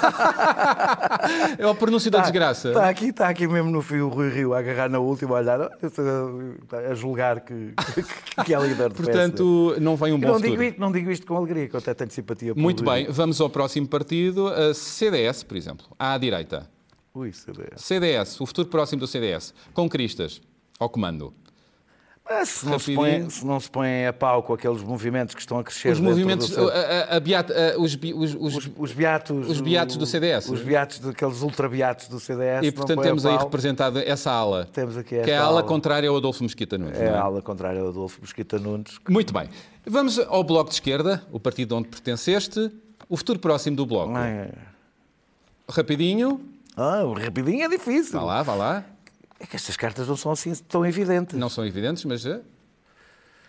[1.60, 2.68] é o pronúncio da desgraça.
[2.68, 5.40] Está aqui, está aqui mesmo no fio o Rui Rio a agarrar na última, a
[5.40, 7.74] olhar, a julgar que,
[8.44, 10.50] que é líder do Portanto, não vem um bom não futuro.
[10.50, 13.06] Digo isto, não digo isto com alegria, que eu até tenho simpatia por Muito bem,
[13.10, 16.70] vamos ao próximo partido, a CDS, por exemplo, à direita.
[17.14, 17.82] Ui, CDS.
[17.82, 20.40] CDS, o futuro próximo do CDS, com Cristas
[20.78, 21.34] ao comando.
[22.38, 25.40] Mas se não, se põe, se não se põe a pau com aqueles movimentos que
[25.40, 25.92] estão a crescer.
[25.92, 29.48] Os movimentos, a, a, a beata, os, os, os, os, beatos.
[29.48, 30.48] Os beatos do CDS.
[30.48, 32.66] Os beatos, daqueles ultra-beatos do CDS.
[32.66, 34.68] E portanto temos aí representada essa ala.
[34.72, 36.98] Temos aqui essa que é a ala, ala contrária ao Adolfo Mesquita Nunes.
[36.98, 37.08] É, é?
[37.10, 38.98] a ala contrária ao Adolfo Mesquita Nunes.
[39.08, 39.48] Muito bem.
[39.86, 42.70] Vamos ao Bloco de Esquerda, o partido onde pertenceste.
[43.08, 44.16] O futuro próximo do Bloco.
[44.16, 44.50] É.
[45.68, 46.40] Rapidinho.
[46.76, 48.18] Ah, rapidinho é difícil.
[48.18, 48.84] Vá lá, vá lá.
[49.42, 51.36] É que estas cartas não são assim tão evidentes.
[51.36, 52.40] Não são evidentes, mas é.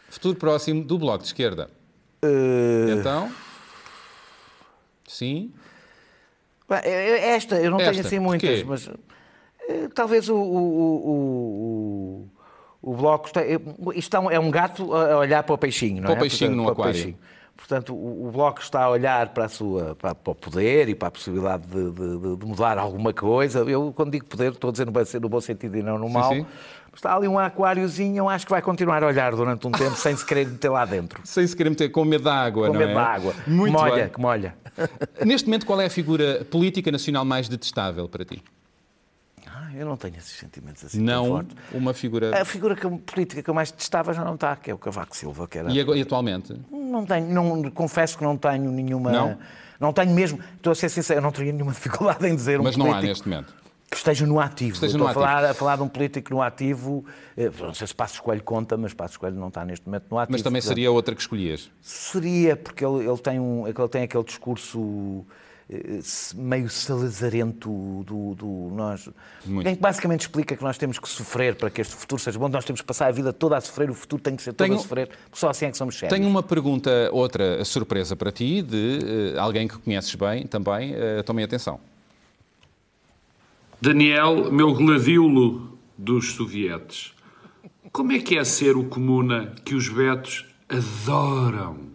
[0.09, 1.69] Futuro próximo do Bloco de Esquerda.
[2.23, 2.89] Uh...
[2.99, 3.31] Então.
[5.07, 5.53] Sim.
[6.69, 8.63] É- é Esta, eu não tenho Esta, assim porquê?
[8.63, 8.89] muitas, mas
[9.69, 12.29] eh, talvez o, o, o,
[12.81, 13.27] o, o Bloco.
[13.27, 13.59] Está, eh,
[13.95, 16.17] isto é um- é gato a olhar para o peixinho, não Para é?
[16.17, 16.93] o peixinho Portanto, no para aquário.
[16.93, 17.19] peixinho.
[17.65, 20.95] Portanto, o o Bloco está a olhar para, a sua, para, para o poder e
[20.95, 23.59] para a possibilidade de, de- de- mudar alguma coisa.
[23.59, 26.09] Eu, quando digo poder, estou a dizer no bom, no bom sentido e não no
[26.09, 26.33] mau.
[26.33, 26.45] sim.
[26.93, 30.15] Está ali um aquáriozinho, eu acho que vai continuar a olhar durante um tempo sem
[30.15, 31.21] se querer meter lá dentro.
[31.25, 32.95] Sem se querer meter com medo da água, Com não medo é?
[32.95, 33.33] da água.
[33.47, 34.09] Muito molha, bem.
[34.09, 34.55] que molha.
[35.25, 38.43] Neste momento, qual é a figura política nacional mais detestável para ti?
[39.75, 41.55] Eu não tenho esses sentimentos assim tão Não fortes.
[41.73, 42.41] uma figura...
[42.41, 45.15] A figura que política que eu mais detestava já não está, que é o Cavaco
[45.15, 45.71] Silva, que era...
[45.71, 46.55] E agora- e atualmente?
[46.71, 49.11] Não tenho, não, confesso que não tenho nenhuma...
[49.11, 49.37] Não?
[49.79, 52.63] Não tenho mesmo, estou a ser sincero, eu não teria nenhuma dificuldade em dizer um
[52.63, 53.53] Mas não há neste momento.
[53.89, 54.73] que esteja no ativo.
[54.75, 57.03] esteja estou no a, falar, a falar de um político no ativo,
[57.35, 60.17] eh, não sei se Passos Coelho conta, mas Passos Coelho não está neste momento no
[60.19, 60.31] ativo.
[60.31, 61.69] Mas também portanto, seria outra que escolhias.
[61.81, 65.25] Seria, porque ele, ele tem, um, ele tem aquele discurso
[66.35, 69.09] meio salazarento do, do nós.
[69.45, 69.67] Muito.
[69.67, 72.49] Em que basicamente explica que nós temos que sofrer para que este futuro seja bom,
[72.49, 74.67] nós temos que passar a vida toda a sofrer, o futuro tem que ser todo
[74.67, 76.17] Tenho- a sofrer, porque só assim é que somos sérios.
[76.17, 80.93] Tenho uma pergunta, outra surpresa para ti, de eh, alguém que conheces bem também.
[80.93, 81.79] Eh, tomem atenção.
[83.81, 87.13] Daniel, meu gladiolo dos sovietes,
[87.91, 91.92] como é que é ser o comuna que os betos adoram?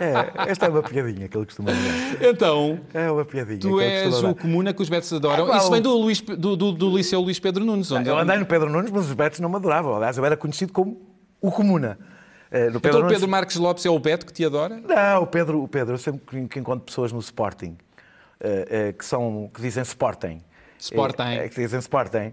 [0.00, 2.28] É, esta é uma piadinha que ele costuma dizer.
[2.28, 3.58] Então, É uma piadinha.
[3.60, 5.52] tu que és o comuna que os betos adoram.
[5.52, 5.56] É.
[5.58, 7.90] Isso vem do, Luís, do, do, do Liceu Luís Pedro Nunes.
[7.90, 9.94] Onde Eu andei no Pedro Nunes, mas os Betos não me adoravam.
[9.96, 11.00] Aliás, eu era conhecido como
[11.40, 11.98] o Comuna.
[12.50, 14.80] Eh, No Então o Nunes- Pedro Marques Lopes é o Beto que te adora?
[14.80, 17.76] Não, o Pedro, o Pedro, eu sempre que- encontro pessoas no Sporting
[18.40, 20.40] eh, que, são, que dizem Sporting.
[20.78, 21.22] Sporting.
[21.22, 22.32] Eh, que dizem Sporting.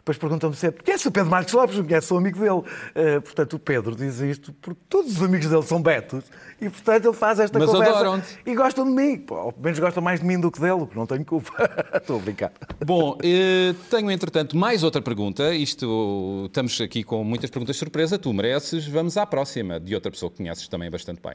[0.00, 1.76] Depois perguntam-me sempre, conhece o Pedro Marcos Lopes?
[1.76, 2.62] Não conhece, sou amigo dele.
[2.94, 6.24] Eh, portanto, o Pedro diz isto porque todos os amigos dele são betos
[6.58, 8.22] e, portanto, ele faz esta Mas conversa.
[8.46, 9.18] E gostam de mim.
[9.18, 11.52] Pô, ou pelo menos gostam mais de mim do que dele, porque não tenho culpa.
[11.94, 12.52] Estou a brincar.
[12.84, 15.54] Bom, eh, tenho entretanto mais outra pergunta.
[15.54, 18.18] Isto, estamos aqui com muitas perguntas de surpresa.
[18.18, 18.86] Tu mereces.
[18.86, 21.34] Vamos à próxima, de outra pessoa que conheces também bastante bem.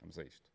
[0.00, 0.48] Vamos a isto.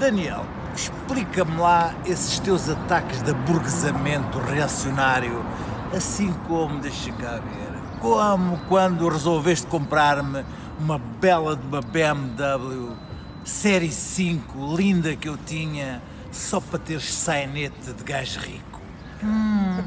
[0.00, 5.44] Daniel, explica-me lá esses teus ataques de aburguesamento reacionário,
[5.94, 10.44] assim como, deixa cá ver, como quando resolveste comprar-me
[10.78, 12.96] uma bela de uma BMW
[13.44, 18.80] Série 5, linda que eu tinha, só para teres sainete de gajo rico.
[19.22, 19.82] Hum,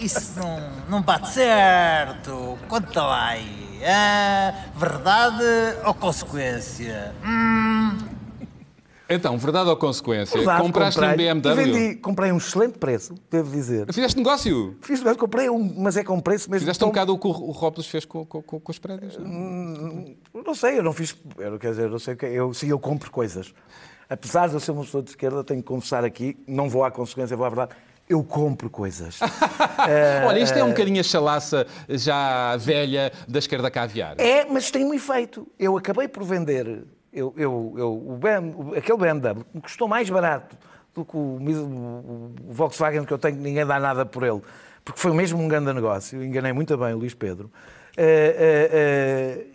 [0.00, 2.58] isso não, não bate certo.
[2.68, 3.80] Conta lá aí.
[3.84, 5.44] Ah, verdade
[5.84, 7.14] ou consequência?
[7.24, 7.98] Hum,
[9.10, 10.36] Então, verdade ou consequência?
[10.36, 11.26] Verdade, Compraste um comprei.
[11.34, 11.50] BMW?
[11.50, 13.92] E vendi, comprei um excelente preço, devo dizer.
[13.92, 14.76] Fizeste negócio?
[14.80, 16.60] Fiz, mas comprei um, mas é com preço mesmo.
[16.60, 19.18] Fizeste um tão- bocado o que o Rópolis fez com, com- com- com os prédios?
[19.18, 21.16] Não sei, eu não fiz.
[21.38, 23.52] Eu, quer dizer, eu sei que eu, sim, eu compro coisas.
[24.08, 26.90] Apesar de eu ser uma pessoa de esquerda, tenho que confessar aqui, não vou à
[26.90, 27.72] consequência, vou à verdade,
[28.08, 29.18] eu compro coisas.
[30.26, 34.14] Olha, isto é um bocadinho a chalaça já velha da esquerda caviar.
[34.18, 35.46] É, mas tem um efeito.
[35.58, 40.08] Eu acabei por vender eu, eu, eu, o BM, o- aquele BMW me custou mais
[40.08, 40.56] barato
[40.94, 44.40] do que o, o- Volkswagen que eu tenho, ninguém dá nada por ele,
[44.84, 47.50] porque foi mesmo um grande negócio, enganei muito bem o Luís Pedro.
[47.96, 48.36] Eh,
[48.72, 49.46] eh,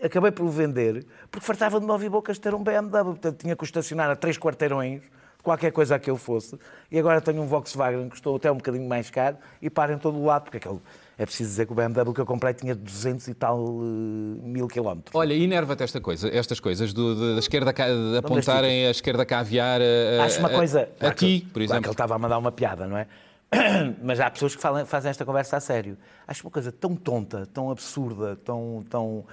[0.00, 3.56] eh, acabei por o vender porque fartava de nove bocas ter um BMW, portanto tinha
[3.56, 5.02] que o estacionar a três quarteirões,
[5.42, 6.58] qualquer coisa a que eu fosse,
[6.90, 9.98] e agora tenho um Volkswagen que custou até um bocadinho mais caro e para em
[9.98, 10.80] todo o lado, porque aquele,
[11.18, 14.66] é preciso dizer que o BMW que eu comprei tinha 200 e tal eh, mil
[14.68, 15.14] quilómetros.
[15.14, 19.80] Olha, enerva-te esta coisa, estas coisas do- de- da esquerda de apontarem a esquerda caviar
[19.80, 20.82] a, a- Acho uma a- coisa.
[20.82, 21.90] a, claro que- ti, por claro que ele exemplo.
[21.92, 23.06] estava a mandar uma piada, não é?
[24.02, 25.96] Mas há pessoas que falam- fazem esta conversa a sério.
[26.26, 28.84] Acho uma coisa tão tonta, tão absurda, tão.
[28.90, 29.24] tão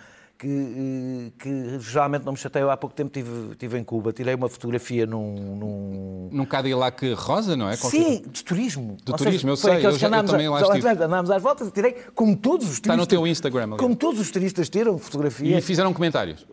[0.41, 2.71] que, eh, que geralmente não me chateio.
[2.71, 5.35] Há pouco tempo estive, estive em Cuba, tirei uma fotografia num.
[5.55, 6.29] num...
[6.31, 7.75] Num Cadillac rosa, não é?
[7.75, 8.97] Sim, de turismo.
[9.05, 10.87] De Ou turismo, eu foi sei, eu já- eu também a- lá estive.
[10.87, 12.91] Andámos às voltas tirei, como todos os turistas.
[12.93, 13.79] Está no teu Instagram, aliás.
[13.81, 15.57] Como todos os turistas tiram fotografia.
[15.57, 16.47] E fizeram comentários.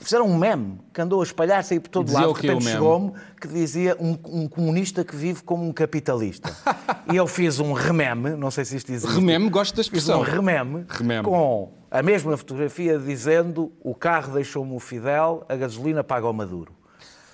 [0.00, 2.32] Fizeram um meme que andou a espalhar-se aí por todo Dizia lado.
[2.40, 6.50] De repente chegou-me que dizia um, um comunista que vive como um capitalista.
[7.12, 9.12] e eu fiz um rememe, não sei se isto existe.
[9.12, 10.20] Rememe, gosto da Fiz expressão.
[10.20, 11.24] um rememe, Rememe.
[11.24, 16.72] com a mesma fotografia dizendo o carro deixou-me o Fidel, a gasolina paga o Maduro.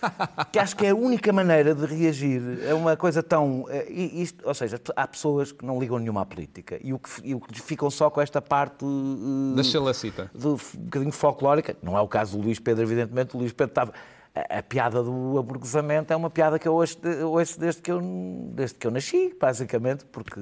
[0.53, 2.41] que acho que é a única maneira de reagir
[2.71, 3.65] a uma coisa tão.
[3.71, 7.09] eh, Isto, ou seja, há pessoas que não ligam nenhuma à política e o que,
[7.25, 8.85] e o que ficam só com esta parte.
[8.85, 10.31] eh, Da chalacita.
[10.35, 11.77] de, um bocadinho folclórica.
[11.83, 13.35] Não é o caso do Luís Pedro, evidentemente.
[13.35, 13.93] O Luís Pedro estava.
[14.35, 18.01] a, a piada do aburguesamento é uma piada que eu ouço, ouço desde, que eu,
[18.55, 20.39] desde que eu nasci, basicamente, porque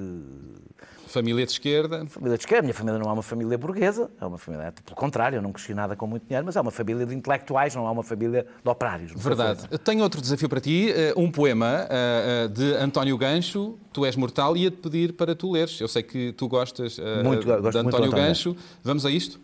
[1.15, 2.05] Família de esquerda.
[2.07, 5.37] família de esquerda, minha família não é uma família burguesa, é uma família, pelo contrário,
[5.37, 7.89] eu não cresci nada com muito dinheiro, mas é uma família de intelectuais, não é
[7.89, 9.13] uma família de operários.
[9.15, 9.61] Verdade.
[9.71, 14.05] Eu Tenho outro desafio para ti, eh, um poema eh, eh, de António Gancho, Tu
[14.05, 15.79] és mortal, e ia-te pedir para tu leres.
[15.79, 18.57] Eu sei que tu gostas Muito, gosto de muito do António António Gancho.
[18.83, 19.39] Vamos a isto?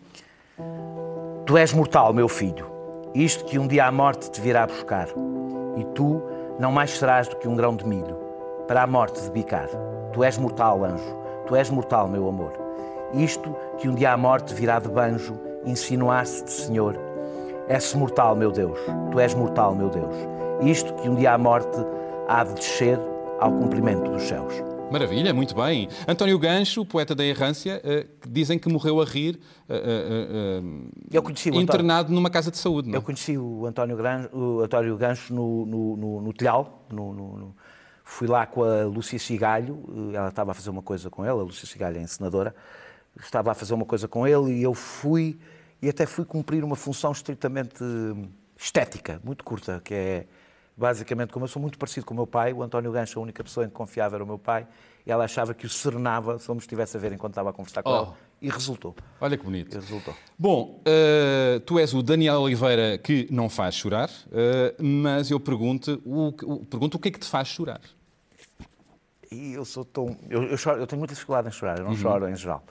[1.46, 2.66] Tu és mortal, meu filho,
[3.14, 5.08] isto que um dia a morte te virá buscar,
[5.78, 6.22] e tu
[6.60, 8.18] não mais serás do que um grão de milho,
[8.68, 9.68] para a morte debicar.
[10.12, 11.21] Tu és mortal, anjo,
[11.52, 12.52] tu és mortal, meu amor.
[13.12, 16.98] Isto que um dia a morte virá de banjo, insinuar-se de Senhor.
[17.68, 18.78] És mortal, meu Deus,
[19.10, 20.14] tu és mortal, meu Deus.
[20.62, 21.76] Isto que um dia a morte
[22.26, 22.98] há de descer
[23.38, 24.54] ao cumprimento dos céus.
[24.90, 25.88] Maravilha, muito bem.
[26.08, 27.82] António Gancho, poeta da errância,
[28.22, 29.38] que dizem que morreu a rir,
[31.12, 31.62] Eu conheci o António.
[31.64, 32.88] internado numa casa de saúde.
[32.88, 32.94] Não?
[32.94, 32.98] é?
[32.98, 36.86] Eu conheci o António, Gran, o António Gancho no, no, no, no Telhal.
[36.90, 37.54] no-
[38.04, 41.32] Fui lá com a Lúcia Cigalho, eh, ela estava a fazer uma coisa com ele,
[41.32, 42.54] a Lúcia Cigalho é encenadora,
[43.20, 45.38] estava a fazer uma coisa com ele e eu fui,
[45.80, 50.26] e até fui cumprir uma função estritamente eh, estética, muito curta, que é
[50.76, 53.42] basicamente, como eu sou muito parecido com o meu pai, o António Gancho, a única
[53.44, 54.66] pessoa em que confiava era o meu pai,
[55.06, 57.52] e ela achava que o serenava se eu me estivesse a ver enquanto estava a
[57.52, 58.02] conversar com Oh.
[58.02, 58.10] ele,
[58.42, 58.94] e resultou.
[59.20, 59.72] Olha que bonito.
[59.76, 60.14] E resultou.
[60.38, 66.00] Bom, eh, tu és o Daniel Oliveira que não faz chorar, eh, mas eu pergunto
[66.04, 67.80] o, que- o- pergunto o que é que te faz chorar?
[69.30, 70.16] E eu sou tão.
[70.28, 71.90] Eu, eu, choro- eu tenho muita dificuldade em chorar, eu Uhum.
[71.92, 72.62] não choro em geral.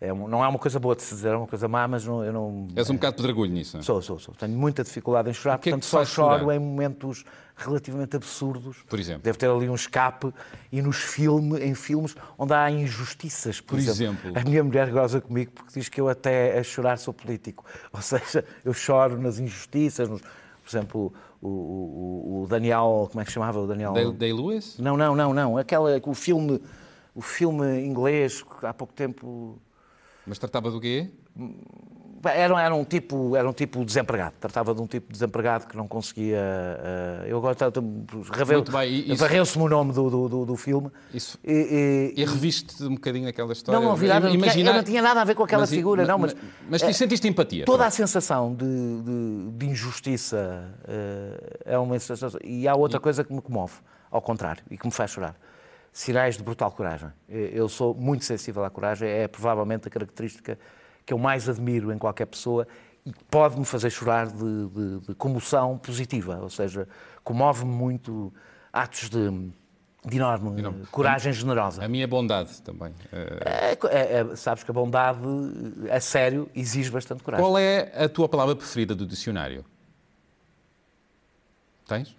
[0.00, 2.24] É, não é uma coisa boa de se dizer, é uma coisa má, mas não,
[2.24, 2.68] eu não.
[2.74, 3.76] És um bocado pedregulho nisso.
[3.76, 3.84] não é?
[3.84, 4.34] Sou, sou, sou.
[4.34, 6.56] Tenho muita dificuldade em chorar, é portanto te só choro chorar?
[6.56, 7.22] em momentos
[7.54, 8.78] relativamente absurdos.
[8.88, 9.22] Por exemplo?
[9.22, 10.32] Deve ter ali um escape
[10.72, 13.60] e nos filmes, em filmes onde há injustiças.
[13.60, 14.32] Por, Por exemplo?
[14.34, 17.62] A minha mulher goza comigo porque diz que eu até a chorar sou político.
[17.92, 23.24] Ou seja, eu choro nas injustiças, nos- por exemplo, o, o- o Daniel, como é
[23.24, 23.60] que se chamava?
[23.60, 23.92] O Daniel.
[23.92, 24.78] Day, Day Lewis?
[24.78, 25.58] Não, não, não, não.
[25.58, 26.58] Aquela, o filme,
[27.14, 29.58] o filme inglês há pouco tempo
[30.30, 31.10] Mas tratava do quê?
[32.22, 34.34] Era, era, um tipo, era um tipo desempregado.
[34.38, 36.36] Tratava de um tipo desempregado que não conseguia.
[36.38, 37.54] eh, eu agora
[39.08, 40.88] e isso- varreu-se-me o nome do, do, do, do filme.
[41.14, 43.80] Isso- E, e- E reviste um bocadinho aquela história?
[43.80, 44.20] não, não vi nada.
[44.26, 46.36] não tinha- Imaginar- Eu não tinha nada a ver com aquela Mas figura, não, mas.
[46.68, 47.64] Mas tu eh, sentiste empatia?
[47.64, 52.38] Toda a sensação de, de- de injustiça eh, é uma sensação.
[52.44, 53.74] E há outra coisa que me comove,
[54.10, 55.34] ao contrário, e que me faz chorar.
[55.92, 57.08] Sinais de brutal coragem.
[57.28, 60.58] Eh, Eu sou muito sensível à coragem, é provavelmente a característica
[61.04, 62.66] que eu mais admiro em qualquer pessoa
[63.04, 66.86] e pode-me fazer chorar de, de- de comoção positiva, ou seja,
[67.24, 68.32] comove-me muito
[68.72, 69.30] atos de,
[70.04, 70.86] de enorme, Enorme.
[70.92, 71.84] coragem generosa.
[71.84, 72.94] A minha bondade também.
[73.12, 75.18] Eh, É, é, é, sabes que a bondade,
[75.90, 77.44] a sério, exige bastante coragem.
[77.44, 79.64] Qual é a tua palavra preferida do dicionário?
[81.88, 82.14] Tens?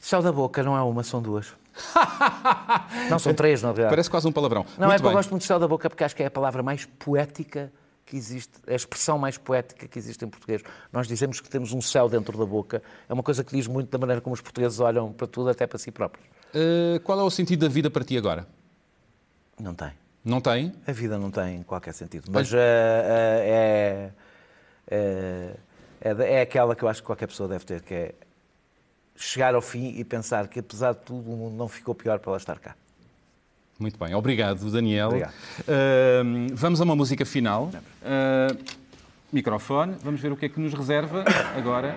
[0.00, 1.52] Céu da boca não é uma, são duas.
[3.10, 3.90] não, são três, na realidade.
[3.90, 4.64] Parece quase um palavrão.
[4.78, 6.26] Não, é Muito que eu gosto muito de céu da boca porque acho que é
[6.26, 7.72] a palavra mais poética
[8.06, 10.62] que existe, é a expressão mais poética que existe em português.
[10.92, 12.80] Nós dizemos que temos um céu dentro da boca.
[13.08, 15.66] É uma coisa que diz muito da maneira como os portugueses olham para tudo, até
[15.66, 16.24] para si próprios.
[16.54, 18.46] Eh, qual é o sentido da vida para ti agora?
[19.60, 19.90] Não tem.
[20.24, 20.72] Não tem?
[20.86, 22.30] A vida não tem qualquer sentido.
[22.30, 24.12] Mas eh, eh,
[24.88, 25.56] é,
[26.00, 28.14] é, é, é aquela que eu acho que qualquer pessoa deve ter, que é
[29.16, 32.30] chegar ao fim e pensar que, apesar de tudo, o mundo não ficou pior para
[32.30, 32.74] ela estar cá.
[33.78, 35.08] Muito bem, obrigado, Daniel.
[35.08, 35.32] Obrigado.
[35.32, 37.70] Uh, vamos a uma música final.
[38.02, 38.56] Uh,
[39.32, 41.24] microfone, vamos ver o que é que nos reserva
[41.56, 41.94] agora.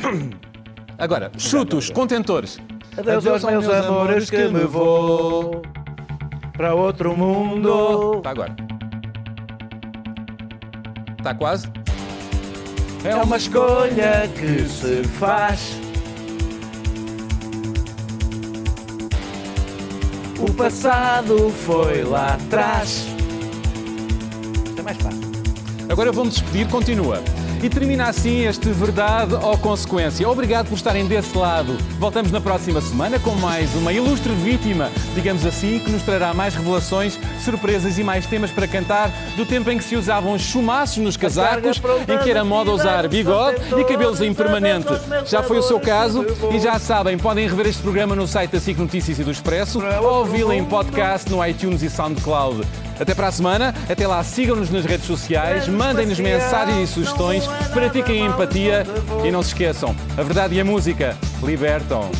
[0.98, 2.58] Agora, chutos, contentores.
[2.98, 5.62] Adeus, aos meus amores que me vou
[6.52, 8.18] para outro mundo.
[8.18, 8.56] Está agora.
[11.18, 11.79] Está quase?
[13.02, 15.72] É uma escolha que se faz.
[20.38, 23.06] O passado foi lá atrás.
[24.78, 25.20] É mais fácil.
[25.88, 27.22] Agora vou-me despedir, continua.
[27.62, 30.26] E termina assim este Verdade ou Consequência.
[30.26, 31.76] Obrigado por estarem desse lado.
[31.98, 36.54] Voltamos na próxima semana com mais uma ilustre vítima, digamos assim, que nos trará mais
[36.54, 41.18] revelações, surpresas e mais temas para cantar do tempo em que se usavam chumaços nos
[41.18, 44.88] casacos, em que era moda usar bigode e cabelos em permanente.
[45.26, 48.60] Já foi o seu caso e já sabem, podem rever este programa no site da
[48.60, 52.89] SIC Notícias e do Expresso ou ouvi-lo em podcast no iTunes e SoundCloud.
[53.00, 58.26] Até para a semana, até lá sigam-nos nas redes sociais, mandem-nos mensagens e sugestões, pratiquem
[58.26, 58.86] empatia
[59.24, 62.10] e não se esqueçam, a verdade e a música libertam.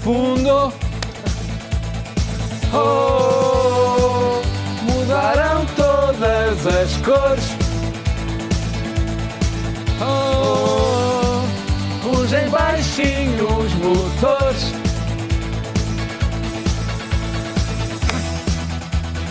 [0.00, 0.72] Fundo.
[2.74, 4.40] Oh,
[4.90, 7.62] mudaram todas as cores
[10.04, 11.44] Oh,
[12.02, 14.81] rugem baixinho os motores.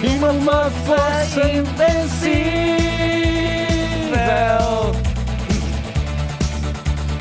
[0.03, 2.41] E uma, força invencível.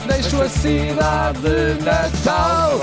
[0.06, 2.80] Deixo a cidade natal.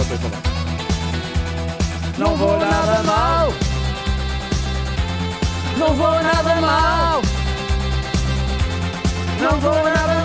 [2.17, 3.53] Não vou nada mal.
[5.77, 7.21] Não vou nada mal.
[9.39, 10.16] Não vou nada